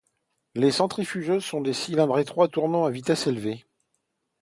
Les 0.55 0.71
centrifugeuses 0.71 1.45
sont 1.45 1.61
des 1.61 1.73
cylindres 1.73 2.17
étroits 2.17 2.47
tournant 2.47 2.85
à 2.85 2.89
vitesse 2.89 3.27
élevée. 3.27 3.67